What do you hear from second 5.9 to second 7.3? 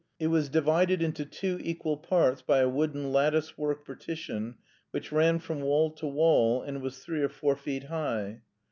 to wall, and was three or